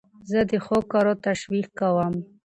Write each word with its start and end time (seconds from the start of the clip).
زه 0.29 0.39
د 0.49 0.51
ښو 0.65 0.77
کارو 0.91 1.13
تشویق 1.25 1.67
کوم. 1.79 2.13